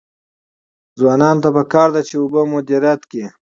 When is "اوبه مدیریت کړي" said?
2.21-3.25